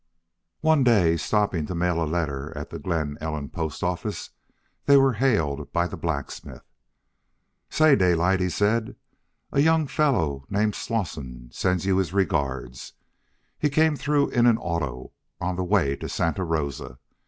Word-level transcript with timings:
One 0.61 0.83
day, 0.83 1.15
stopping 1.15 1.67
to 1.67 1.75
mail 1.75 2.01
a 2.01 2.09
letter 2.09 2.51
at 2.57 2.71
the 2.71 2.79
Glen 2.79 3.19
Ellen 3.21 3.49
post 3.49 3.83
office, 3.83 4.31
they 4.87 4.97
were 4.97 5.13
hailed 5.13 5.71
by 5.71 5.85
the 5.85 5.95
blacksmith. 5.95 6.63
"Say, 7.69 7.95
Daylight," 7.95 8.39
he 8.39 8.49
said, 8.49 8.95
"a 9.51 9.59
young 9.59 9.85
fellow 9.85 10.47
named 10.49 10.73
Slosson 10.73 11.51
sends 11.53 11.85
you 11.85 11.97
his 11.97 12.13
regards. 12.13 12.93
He 13.59 13.69
came 13.69 13.95
through 13.95 14.29
in 14.29 14.47
an 14.47 14.57
auto, 14.57 15.11
on 15.39 15.55
the 15.55 15.63
way 15.63 15.95
to 15.97 16.09
Santa 16.09 16.43
Rosa. 16.43 16.97